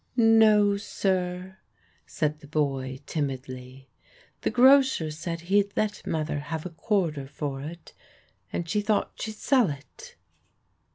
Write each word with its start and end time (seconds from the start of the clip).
"No, 0.17 0.77
sir," 0.77 1.57
said 2.07 2.39
the 2.39 2.47
boy, 2.47 3.01
timidly. 3.05 3.87
"The 4.41 4.49
grocer 4.49 5.11
said 5.11 5.41
he'd 5.41 5.73
let 5.75 6.07
mother 6.07 6.39
have 6.39 6.65
a 6.65 6.71
quarter 6.71 7.27
for 7.27 7.61
it, 7.61 7.93
and 8.51 8.67
she 8.67 8.81
thought 8.81 9.11
she'd 9.17 9.35
sell 9.35 9.69
it." 9.69 10.15